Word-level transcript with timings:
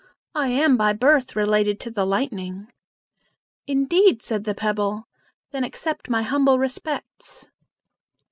I 0.33 0.47
am 0.47 0.77
by 0.77 0.93
birth 0.93 1.35
related 1.35 1.79
to 1.81 1.91
the 1.91 2.07
lightning." 2.07 2.71
"Indeed!" 3.67 4.23
said 4.23 4.45
the 4.45 4.55
pebble; 4.55 5.05
"then 5.51 5.63
accept 5.63 6.09
my 6.09 6.23
humble 6.23 6.57
respects." 6.57 7.47